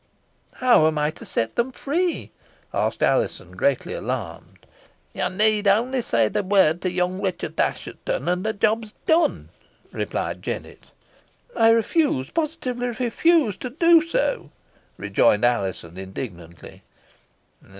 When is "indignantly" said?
15.99-16.81